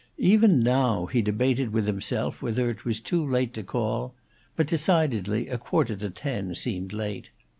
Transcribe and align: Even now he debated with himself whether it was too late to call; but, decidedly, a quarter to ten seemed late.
Even 0.17 0.61
now 0.63 1.05
he 1.05 1.21
debated 1.21 1.71
with 1.71 1.85
himself 1.85 2.41
whether 2.41 2.71
it 2.71 2.85
was 2.85 2.99
too 2.99 3.23
late 3.23 3.53
to 3.53 3.61
call; 3.61 4.15
but, 4.55 4.65
decidedly, 4.65 5.47
a 5.47 5.59
quarter 5.59 5.95
to 5.95 6.09
ten 6.09 6.55
seemed 6.55 6.91
late. 6.91 7.29